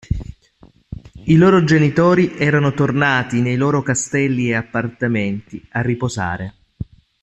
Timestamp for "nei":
3.39-3.55